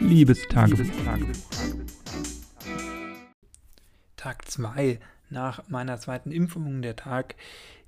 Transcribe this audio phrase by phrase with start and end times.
[0.00, 0.86] Liebestagebuch.
[4.16, 6.82] Tag 2 nach meiner zweiten Impfung.
[6.82, 7.36] Der Tag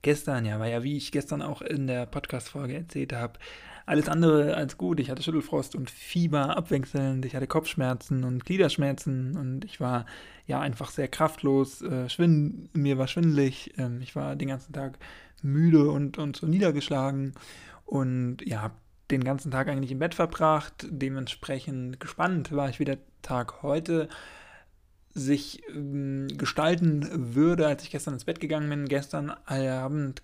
[0.02, 3.38] gestern, ja, war ja, wie ich gestern auch in der Podcast-Folge erzählt habe,
[3.86, 5.00] alles andere als gut.
[5.00, 7.24] Ich hatte Schüttelfrost und Fieber abwechselnd.
[7.24, 10.06] Ich hatte Kopfschmerzen und Gliederschmerzen und ich war
[10.46, 11.82] ja einfach sehr kraftlos.
[11.82, 13.72] Äh, schwind mir war schwindelig.
[13.78, 14.98] Ähm, ich war den ganzen Tag
[15.42, 17.32] müde und, und so niedergeschlagen
[17.84, 18.70] und ja,
[19.12, 20.86] den ganzen Tag eigentlich im Bett verbracht.
[20.90, 24.08] Dementsprechend gespannt war ich, wie der Tag heute
[25.14, 28.88] sich ähm, gestalten würde, als ich gestern ins Bett gegangen bin.
[28.88, 30.22] Gestern Abend,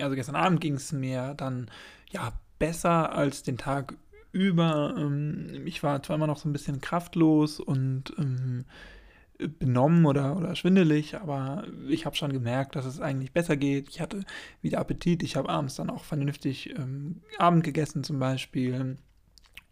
[0.00, 1.70] also gestern Abend ging es mir dann
[2.10, 3.94] ja besser als den Tag
[4.32, 4.94] über.
[4.96, 8.64] Ähm, ich war zwar immer noch so ein bisschen kraftlos und ähm,
[9.38, 13.88] benommen oder, oder schwindelig, aber ich habe schon gemerkt, dass es eigentlich besser geht.
[13.88, 14.24] Ich hatte
[14.62, 15.22] wieder Appetit.
[15.22, 18.96] Ich habe abends dann auch vernünftig ähm, Abend gegessen zum Beispiel.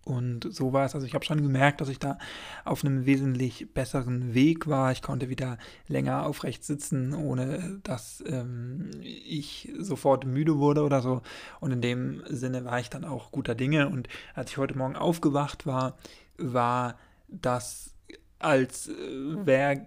[0.04, 0.94] Und so war es.
[0.94, 2.16] Also ich habe schon gemerkt, dass ich da
[2.64, 4.92] auf einem wesentlich besseren Weg war.
[4.92, 11.22] Ich konnte wieder länger aufrecht sitzen, ohne dass ähm, ich sofort müde wurde oder so.
[11.58, 13.88] Und in dem Sinne war ich dann auch guter Dinge.
[13.88, 15.98] Und als ich heute Morgen aufgewacht war,
[16.38, 16.94] war
[17.26, 17.95] das
[18.38, 19.86] als äh, wäre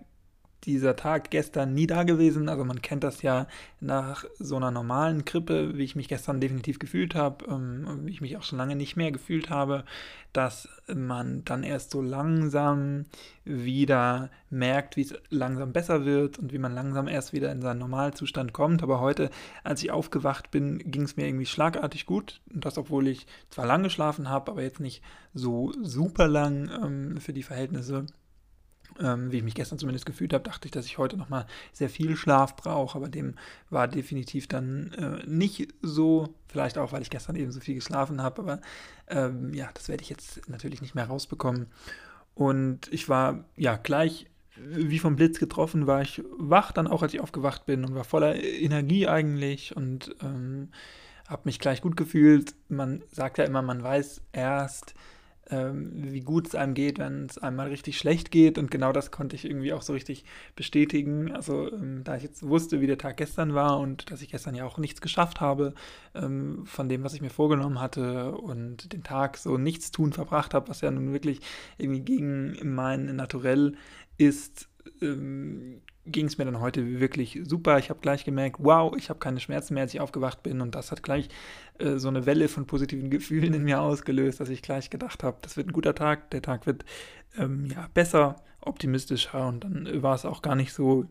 [0.65, 2.49] dieser Tag gestern nie da gewesen.
[2.49, 3.47] Also man kennt das ja
[3.79, 8.21] nach so einer normalen Krippe, wie ich mich gestern definitiv gefühlt habe, ähm, wie ich
[8.21, 9.85] mich auch schon lange nicht mehr gefühlt habe,
[10.33, 13.05] dass man dann erst so langsam
[13.45, 17.79] wieder merkt, wie es langsam besser wird und wie man langsam erst wieder in seinen
[17.79, 18.83] Normalzustand kommt.
[18.83, 19.29] Aber heute,
[19.63, 22.41] als ich aufgewacht bin, ging es mir irgendwie schlagartig gut.
[22.53, 25.01] Und das, obwohl ich zwar lang geschlafen habe, aber jetzt nicht
[25.33, 28.05] so super lang ähm, für die Verhältnisse
[28.99, 31.89] ähm, wie ich mich gestern zumindest gefühlt habe, dachte ich, dass ich heute nochmal sehr
[31.89, 33.35] viel Schlaf brauche, aber dem
[33.69, 38.21] war definitiv dann äh, nicht so, vielleicht auch, weil ich gestern eben so viel geschlafen
[38.21, 38.61] habe, aber
[39.07, 41.67] ähm, ja, das werde ich jetzt natürlich nicht mehr rausbekommen.
[42.35, 44.27] Und ich war ja gleich
[44.61, 48.03] wie vom Blitz getroffen, war ich wach dann auch, als ich aufgewacht bin und war
[48.03, 50.69] voller Energie eigentlich und ähm,
[51.27, 52.55] habe mich gleich gut gefühlt.
[52.67, 54.95] Man sagt ja immer, man weiß erst,
[55.49, 58.57] ähm, wie gut es einem geht, wenn es einem mal richtig schlecht geht.
[58.57, 61.31] Und genau das konnte ich irgendwie auch so richtig bestätigen.
[61.31, 64.55] Also ähm, da ich jetzt wusste, wie der Tag gestern war und dass ich gestern
[64.55, 65.73] ja auch nichts geschafft habe
[66.15, 70.53] ähm, von dem, was ich mir vorgenommen hatte und den Tag so nichts tun verbracht
[70.53, 71.41] habe, was ja nun wirklich
[71.77, 73.75] irgendwie gegen mein Naturell
[74.17, 74.69] ist,
[75.01, 77.79] ähm, ging es mir dann heute wirklich super.
[77.79, 80.61] Ich habe gleich gemerkt, wow, ich habe keine Schmerzen mehr, als ich aufgewacht bin.
[80.61, 81.29] Und das hat gleich
[81.77, 85.37] äh, so eine Welle von positiven Gefühlen in mir ausgelöst, dass ich gleich gedacht habe,
[85.41, 86.85] das wird ein guter Tag, der Tag wird
[87.37, 89.47] ähm, ja, besser, optimistischer.
[89.47, 91.05] Und dann war es auch gar nicht so,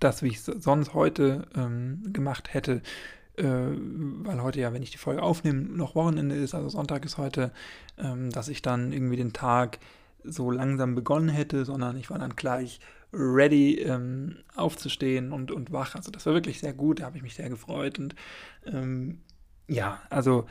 [0.00, 2.82] dass wie ich es sonst heute ähm, gemacht hätte.
[3.36, 7.18] Äh, weil heute ja, wenn ich die Folge aufnehme, noch Wochenende ist, also Sonntag ist
[7.18, 7.52] heute,
[7.98, 9.78] ähm, dass ich dann irgendwie den Tag
[10.24, 12.80] so langsam begonnen hätte, sondern ich war dann gleich
[13.14, 15.94] ready ähm, aufzustehen und, und wach.
[15.94, 17.98] Also das war wirklich sehr gut, da habe ich mich sehr gefreut.
[17.98, 18.14] Und
[18.66, 19.20] ähm,
[19.68, 20.46] ja, also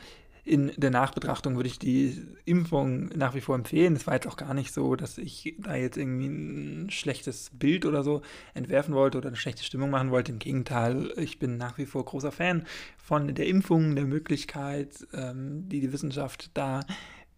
[0.46, 3.96] in der Nachbetrachtung würde ich die Impfung nach wie vor empfehlen.
[3.96, 7.86] Es war jetzt auch gar nicht so, dass ich da jetzt irgendwie ein schlechtes Bild
[7.86, 8.20] oder so
[8.52, 10.32] entwerfen wollte oder eine schlechte Stimmung machen wollte.
[10.32, 12.66] Im Gegenteil, ich bin nach wie vor großer Fan
[12.98, 16.80] von der Impfung, der Möglichkeit, ähm, die die Wissenschaft da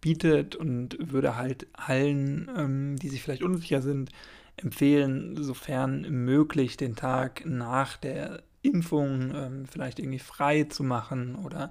[0.00, 4.10] bietet und würde halt allen, ähm, die sich vielleicht unsicher sind,
[4.56, 11.70] empfehlen, sofern möglich, den Tag nach der Impfung ähm, vielleicht irgendwie frei zu machen oder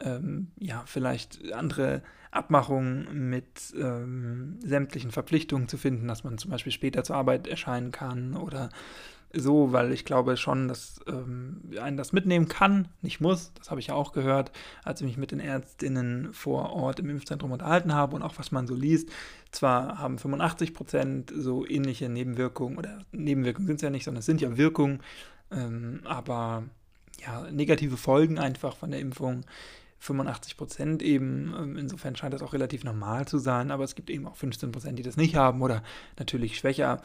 [0.00, 6.72] ähm, ja, vielleicht andere Abmachungen mit ähm, sämtlichen Verpflichtungen zu finden, dass man zum Beispiel
[6.72, 8.68] später zur Arbeit erscheinen kann oder
[9.32, 13.52] so, weil ich glaube schon, dass ähm, einen das mitnehmen kann, nicht muss.
[13.54, 14.52] Das habe ich ja auch gehört,
[14.84, 18.52] als ich mich mit den Ärztinnen vor Ort im Impfzentrum unterhalten habe und auch was
[18.52, 19.08] man so liest.
[19.50, 24.26] Zwar haben 85 Prozent so ähnliche Nebenwirkungen oder Nebenwirkungen sind es ja nicht, sondern es
[24.26, 25.00] sind ja Wirkungen,
[25.50, 26.64] ähm, aber
[27.24, 29.44] ja, negative Folgen einfach von der Impfung
[30.06, 31.54] 85 Prozent eben.
[31.58, 34.72] Ähm, insofern scheint das auch relativ normal zu sein, aber es gibt eben auch 15
[34.72, 35.82] Prozent, die das nicht haben oder
[36.18, 37.02] natürlich schwächer.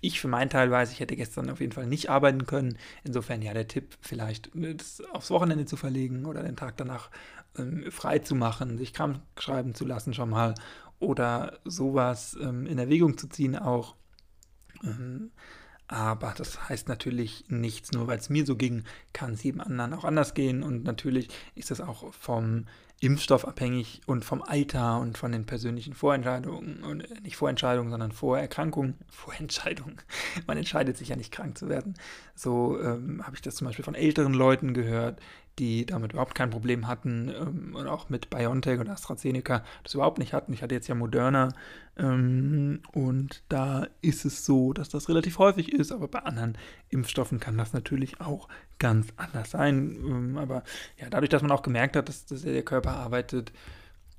[0.00, 2.76] Ich für meinen Teil weiß, ich hätte gestern auf jeden Fall nicht arbeiten können.
[3.04, 7.10] Insofern ja der Tipp, vielleicht ne, das aufs Wochenende zu verlegen oder den Tag danach
[7.56, 10.54] ähm, frei zu machen, sich krank schreiben zu lassen schon mal
[10.98, 13.96] oder sowas ähm, in Erwägung zu ziehen auch.
[14.84, 15.30] Ähm,
[15.90, 19.92] aber das heißt natürlich nichts, nur weil es mir so ging, kann es jedem anderen
[19.92, 20.62] auch anders gehen.
[20.62, 22.66] Und natürlich ist das auch vom
[23.00, 26.84] Impfstoff abhängig und vom Alter und von den persönlichen Vorentscheidungen.
[26.84, 28.94] Und äh, nicht Vorentscheidungen, sondern Vorerkrankungen.
[29.10, 29.96] Vorentscheidungen.
[30.46, 31.94] Man entscheidet sich ja nicht krank zu werden.
[32.36, 35.18] So ähm, habe ich das zum Beispiel von älteren Leuten gehört,
[35.60, 40.18] die damit überhaupt kein Problem hatten ähm, und auch mit BioNTech und AstraZeneca das überhaupt
[40.18, 40.52] nicht hatten.
[40.54, 41.50] Ich hatte jetzt ja Moderna
[41.98, 46.56] ähm, und da ist es so, dass das relativ häufig ist, aber bei anderen
[46.88, 48.48] Impfstoffen kann das natürlich auch
[48.78, 49.96] ganz anders sein.
[50.02, 50.64] Ähm, aber
[50.98, 53.52] ja, dadurch, dass man auch gemerkt hat, dass, dass der Körper arbeitet,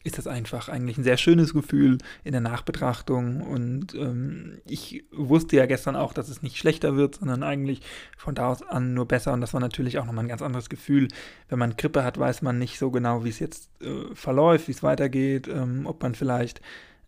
[0.03, 3.42] ist das einfach eigentlich ein sehr schönes Gefühl in der Nachbetrachtung.
[3.42, 7.81] Und ähm, ich wusste ja gestern auch, dass es nicht schlechter wird, sondern eigentlich
[8.18, 9.33] von da aus an nur besser.
[9.33, 11.07] Und das war natürlich auch nochmal ein ganz anderes Gefühl.
[11.50, 14.74] Wenn man Grippe hat, weiß man nicht so genau, wie es jetzt äh, verläuft, wie
[14.74, 16.62] es weitergeht, ähm, ob man vielleicht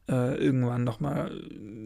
[0.09, 1.31] äh, irgendwann nochmal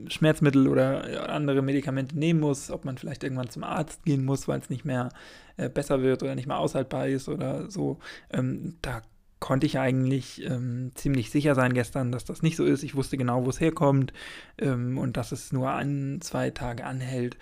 [0.08, 4.60] Schmerzmittel oder andere Medikamente nehmen muss, ob man vielleicht irgendwann zum Arzt gehen muss, weil
[4.60, 5.10] es nicht mehr
[5.58, 8.00] äh, besser wird oder nicht mehr aushaltbar ist oder so.
[8.32, 9.02] Ähm, da
[9.40, 12.84] konnte ich eigentlich ähm, ziemlich sicher sein gestern, dass das nicht so ist.
[12.84, 14.14] Ich wusste genau, wo es herkommt
[14.58, 17.38] ähm, und dass es nur ein, zwei Tage anhält.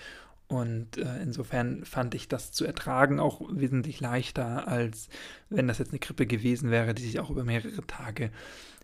[0.48, 5.10] Und äh, insofern fand ich das zu ertragen auch wesentlich leichter, als
[5.50, 8.30] wenn das jetzt eine Grippe gewesen wäre, die sich auch über mehrere Tage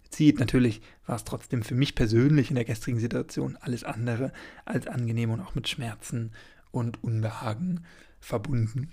[0.09, 0.39] zieht.
[0.39, 4.31] Natürlich war es trotzdem für mich persönlich in der gestrigen Situation alles andere
[4.65, 6.31] als angenehm und auch mit Schmerzen
[6.71, 7.85] und Unbehagen
[8.19, 8.91] verbunden.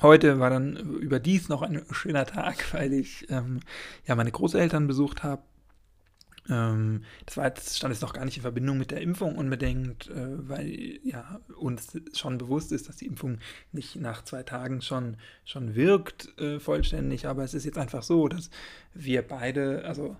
[0.00, 3.60] Heute war dann überdies noch ein schöner Tag, weil ich ähm,
[4.06, 5.42] ja meine Großeltern besucht habe.
[6.48, 10.10] Ähm, das war jetzt, stand jetzt noch gar nicht in Verbindung mit der Impfung unbedingt,
[10.10, 13.38] äh, weil ja uns schon bewusst ist, dass die Impfung
[13.70, 17.26] nicht nach zwei Tagen schon, schon wirkt äh, vollständig.
[17.26, 18.50] Aber es ist jetzt einfach so, dass
[18.94, 20.16] wir beide, also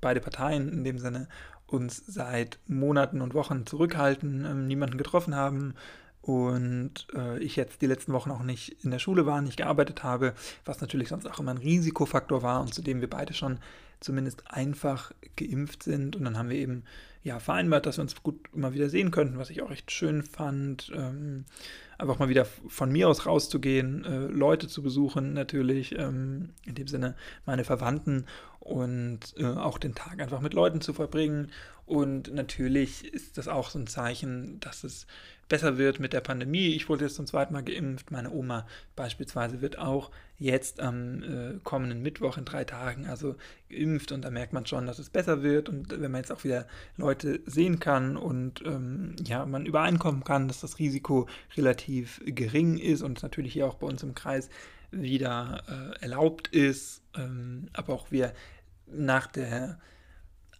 [0.00, 1.28] beide Parteien in dem Sinne,
[1.66, 5.74] uns seit Monaten und Wochen zurückhalten, ähm, niemanden getroffen haben,
[6.22, 10.02] und äh, ich jetzt die letzten Wochen auch nicht in der Schule war, nicht gearbeitet
[10.02, 10.34] habe,
[10.64, 13.58] was natürlich sonst auch immer ein Risikofaktor war und zu dem wir beide schon
[14.00, 16.16] zumindest einfach geimpft sind.
[16.16, 16.84] Und dann haben wir eben
[17.22, 20.22] ja vereinbart, dass wir uns gut immer wieder sehen könnten, was ich auch echt schön
[20.22, 20.90] fand.
[20.94, 21.44] Ähm,
[21.98, 26.88] einfach mal wieder von mir aus rauszugehen, äh, Leute zu besuchen, natürlich, ähm, in dem
[26.88, 27.14] Sinne
[27.44, 28.24] meine Verwandten
[28.58, 31.50] und äh, auch den Tag einfach mit Leuten zu verbringen.
[31.84, 35.06] Und natürlich ist das auch so ein Zeichen, dass es
[35.50, 36.68] besser wird mit der Pandemie.
[36.68, 38.10] Ich wurde jetzt zum zweiten Mal geimpft.
[38.10, 38.66] Meine Oma
[38.96, 43.34] beispielsweise wird auch jetzt am äh, kommenden Mittwoch in drei Tagen also
[43.68, 46.44] geimpft und da merkt man schon, dass es besser wird und wenn man jetzt auch
[46.44, 46.66] wieder
[46.96, 53.02] Leute sehen kann und ähm, ja, man übereinkommen kann, dass das Risiko relativ gering ist
[53.02, 54.48] und natürlich hier auch bei uns im Kreis
[54.92, 58.32] wieder äh, erlaubt ist, ähm, aber auch wir
[58.86, 59.78] nach der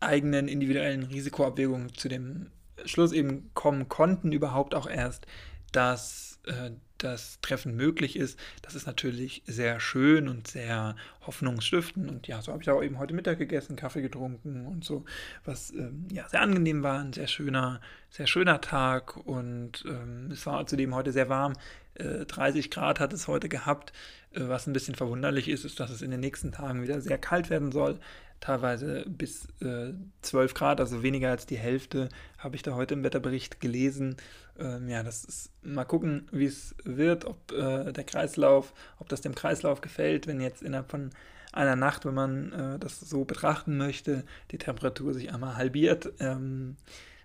[0.01, 2.51] eigenen individuellen Risikoabwägung zu dem
[2.87, 5.27] Schluss eben kommen konnten, überhaupt auch erst,
[5.73, 6.71] dass äh,
[7.03, 8.39] das Treffen möglich ist.
[8.63, 12.11] Das ist natürlich sehr schön und sehr hoffnungsstiftend.
[12.11, 15.05] Und ja, so habe ich auch eben heute Mittag gegessen, Kaffee getrunken und so,
[15.45, 17.81] was ähm, ja sehr angenehm war, ein sehr schöner,
[18.11, 19.17] sehr schöner Tag.
[19.17, 21.55] Und ähm, es war zudem heute sehr warm.
[22.01, 23.93] Äh, 30 Grad hat es heute gehabt.
[24.33, 27.19] Äh, was ein bisschen verwunderlich ist, ist, dass es in den nächsten Tagen wieder sehr
[27.19, 27.99] kalt werden soll
[28.41, 29.93] teilweise bis äh,
[30.23, 32.09] 12 Grad, also weniger als die Hälfte,
[32.39, 34.17] habe ich da heute im Wetterbericht gelesen.
[34.59, 39.21] Ähm, ja, das ist mal gucken, wie es wird, ob äh, der Kreislauf, ob das
[39.21, 41.11] dem Kreislauf gefällt, wenn jetzt innerhalb von
[41.53, 46.13] einer Nacht, wenn man äh, das so betrachten möchte, die Temperatur sich einmal halbiert.
[46.19, 46.77] Ähm,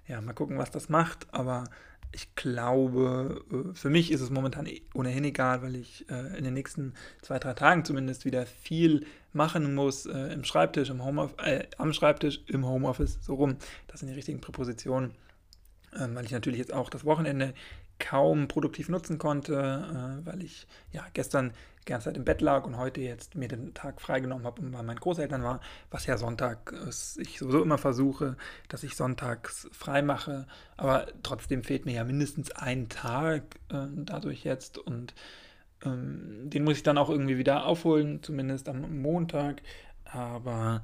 [0.07, 1.65] ja, mal gucken, was das macht, aber
[2.11, 6.45] ich glaube, äh, für mich ist es momentan eh ohnehin egal, weil ich äh, in
[6.45, 11.37] den nächsten zwei, drei Tagen zumindest wieder viel machen muss äh, im Schreibtisch, im Homeoffice,
[11.45, 13.57] äh, am Schreibtisch, im Homeoffice, so rum.
[13.87, 15.11] Das sind die richtigen Präpositionen,
[15.91, 17.53] äh, weil ich natürlich jetzt auch das Wochenende
[17.99, 22.65] kaum produktiv nutzen konnte, äh, weil ich ja gestern die ganze Zeit im Bett lag
[22.65, 25.61] und heute jetzt mir den Tag freigenommen habe und bei meinen Großeltern war,
[25.91, 28.37] was ja Sonntag ist, ich sowieso immer versuche,
[28.69, 30.47] dass ich sonntags frei mache,
[30.77, 35.13] aber trotzdem fehlt mir ja mindestens ein Tag äh, dadurch jetzt und
[35.83, 39.61] ähm, den muss ich dann auch irgendwie wieder aufholen, zumindest am Montag,
[40.05, 40.83] aber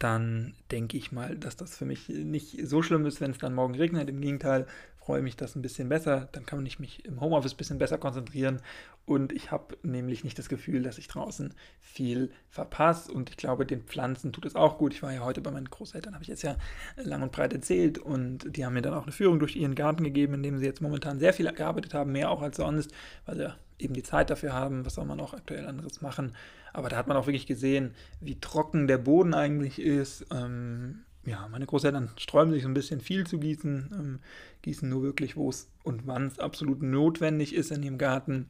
[0.00, 3.54] dann denke ich mal, dass das für mich nicht so schlimm ist, wenn es dann
[3.54, 4.08] morgen regnet.
[4.08, 4.66] Im Gegenteil,
[4.96, 6.28] freue mich das ein bisschen besser.
[6.32, 8.62] Dann kann ich mich im Homeoffice ein bisschen besser konzentrieren.
[9.04, 13.12] Und ich habe nämlich nicht das Gefühl, dass ich draußen viel verpasse.
[13.12, 14.94] Und ich glaube, den Pflanzen tut es auch gut.
[14.94, 16.56] Ich war ja heute bei meinen Großeltern, habe ich jetzt ja
[16.96, 17.98] lang und breit erzählt.
[17.98, 20.64] Und die haben mir dann auch eine Führung durch ihren Garten gegeben, in dem sie
[20.64, 22.90] jetzt momentan sehr viel gearbeitet haben, mehr auch als sonst,
[23.26, 24.86] weil sie eben die Zeit dafür haben.
[24.86, 26.32] Was soll man auch aktuell anderes machen?
[26.72, 30.26] Aber da hat man auch wirklich gesehen, wie trocken der Boden eigentlich ist.
[30.30, 34.18] Ähm, ja, meine Großeltern sträuben sich so ein bisschen viel zu gießen, ähm,
[34.62, 38.48] gießen nur wirklich, wo es und wann es absolut notwendig ist in ihrem Garten.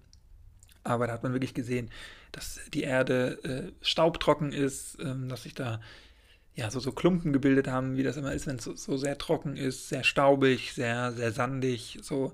[0.84, 1.90] Aber da hat man wirklich gesehen,
[2.32, 5.80] dass die Erde äh, staubtrocken ist, ähm, dass sich da
[6.54, 9.18] ja so, so Klumpen gebildet haben, wie das immer ist, wenn es so, so, sehr
[9.18, 12.32] trocken ist, sehr staubig, sehr, sehr sandig, so.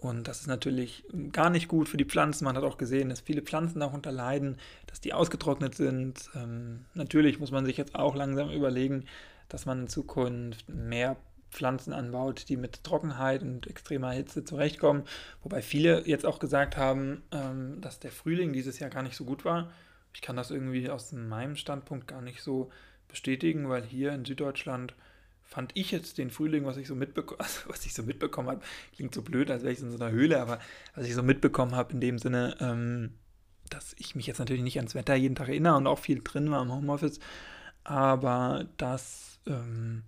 [0.00, 2.44] Und das ist natürlich gar nicht gut für die Pflanzen.
[2.44, 6.30] Man hat auch gesehen, dass viele Pflanzen darunter leiden, dass die ausgetrocknet sind.
[6.34, 9.04] Ähm, natürlich muss man sich jetzt auch langsam überlegen,
[9.50, 11.16] dass man in Zukunft mehr
[11.50, 15.02] Pflanzen anbaut, die mit Trockenheit und extremer Hitze zurechtkommen.
[15.42, 19.24] Wobei viele jetzt auch gesagt haben, ähm, dass der Frühling dieses Jahr gar nicht so
[19.24, 19.70] gut war.
[20.14, 22.70] Ich kann das irgendwie aus meinem Standpunkt gar nicht so
[23.08, 24.94] bestätigen, weil hier in Süddeutschland
[25.50, 28.60] fand ich jetzt den Frühling, was ich so mitbekommen, also was ich so mitbekommen habe,
[28.94, 30.60] klingt so blöd, als wäre ich in so einer Höhle, aber
[30.94, 33.10] was ich so mitbekommen habe in dem Sinne, ähm,
[33.68, 36.50] dass ich mich jetzt natürlich nicht ans Wetter jeden Tag erinnere und auch viel drin
[36.50, 37.20] war im Homeoffice,
[37.84, 40.02] aber dass ähm,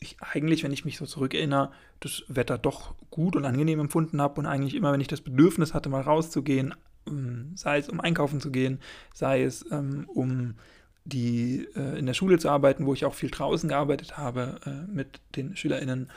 [0.00, 1.70] ich eigentlich, wenn ich mich so zurückerinnere,
[2.00, 5.74] das Wetter doch gut und angenehm empfunden habe und eigentlich immer, wenn ich das Bedürfnis
[5.74, 6.74] hatte, mal rauszugehen,
[7.06, 8.80] ähm, sei es um einkaufen zu gehen,
[9.14, 10.54] sei es ähm, um
[11.04, 14.90] die äh, in der Schule zu arbeiten, wo ich auch viel draußen gearbeitet habe äh,
[14.90, 16.10] mit den SchülerInnen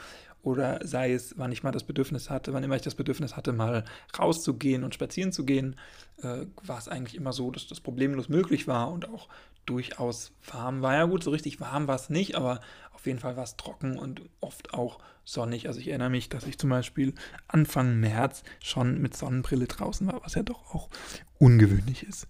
[0.46, 3.52] oder sei es, wann ich mal das Bedürfnis hatte, wann immer ich das Bedürfnis hatte,
[3.52, 3.84] mal
[4.16, 5.74] rauszugehen und spazieren zu gehen,
[6.22, 9.28] äh, war es eigentlich immer so, dass das problemlos möglich war und auch
[9.66, 10.94] durchaus warm war.
[10.94, 12.60] Ja gut, so richtig warm war es nicht, aber
[12.92, 15.66] auf jeden Fall war es trocken und oft auch sonnig.
[15.66, 17.14] Also ich erinnere mich, dass ich zum Beispiel
[17.48, 20.88] Anfang März schon mit Sonnenbrille draußen war, was ja doch auch
[21.38, 22.28] ungewöhnlich ist.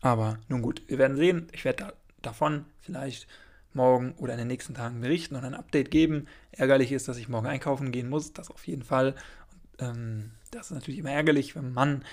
[0.00, 1.48] Aber nun gut, wir werden sehen.
[1.52, 3.26] Ich werde da, davon vielleicht
[3.72, 6.26] morgen oder in den nächsten Tagen berichten und ein Update geben.
[6.52, 9.14] Ärgerlich ist, dass ich morgen einkaufen gehen muss, das auf jeden Fall.
[9.78, 12.04] Und, ähm, das ist natürlich immer ärgerlich, wenn man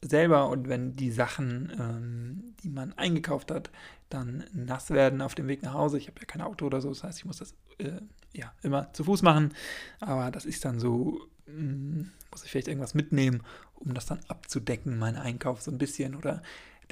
[0.00, 3.70] selber und wenn die Sachen, ähm, die man eingekauft hat,
[4.10, 5.98] dann nass werden auf dem Weg nach Hause.
[5.98, 8.00] Ich habe ja kein Auto oder so, das heißt, ich muss das äh,
[8.32, 9.54] ja immer zu Fuß machen.
[10.00, 13.42] Aber das ist dann so, mh, mm, muss ich vielleicht irgendwas mitnehmen,
[13.74, 16.42] um das dann abzudecken, meinen Einkauf so ein bisschen oder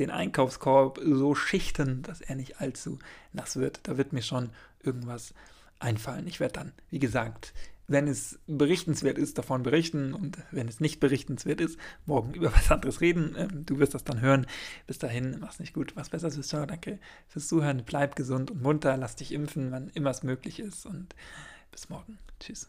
[0.03, 2.99] den Einkaufskorb so schichten, dass er nicht allzu
[3.33, 3.81] nass wird.
[3.85, 4.51] Da wird mir schon
[4.83, 5.35] irgendwas
[5.79, 6.27] einfallen.
[6.27, 7.55] Ich werde dann, wie gesagt,
[7.89, 12.71] wenn es berichtenswert ist, davon berichten und wenn es nicht berichtenswert ist, morgen über was
[12.71, 13.35] anderes reden.
[13.37, 14.47] Ähm, du wirst das dann hören.
[14.87, 16.53] Bis dahin, mach's nicht gut, was besser ist.
[16.53, 17.83] Danke fürs Zuhören.
[17.85, 18.97] Bleib gesund und munter.
[18.97, 20.87] Lass dich impfen, wann immer es möglich ist.
[20.87, 21.15] Und
[21.71, 22.19] bis morgen.
[22.41, 22.69] Tschüss.